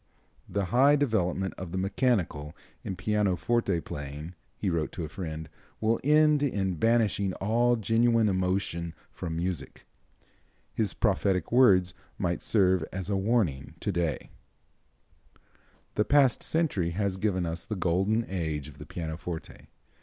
[0.49, 5.47] "The high development of the mechanical in pianoforte playing," he wrote to a friend,
[5.79, 9.85] "will end in banishing all genuine emotion from music."
[10.73, 14.31] His prophetic words might serve as a warning to day.
[14.65, 19.67] [Illustration: LILLIAN NORDICA] The past century has given us the golden age of the pianoforte.